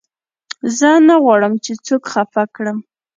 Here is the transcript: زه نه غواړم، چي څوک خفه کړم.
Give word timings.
زه 0.77 0.89
نه 1.07 1.15
غواړم، 1.23 1.53
چي 1.65 1.71
څوک 1.85 2.03
خفه 2.11 2.43
کړم. 2.55 2.77